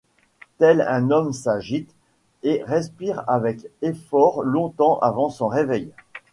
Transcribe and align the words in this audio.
Tel 0.57 0.81
un 0.89 1.11
homme 1.11 1.31
s’agite 1.31 1.93
et 2.41 2.63
respire 2.65 3.23
avec 3.27 3.67
effort 3.83 4.41
longtemps 4.41 4.97
avant 4.97 5.29
son 5.29 5.47
réveil. 5.47 5.91